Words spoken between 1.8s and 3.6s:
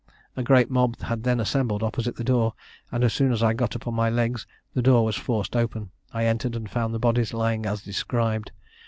opposite the door; and as soon as I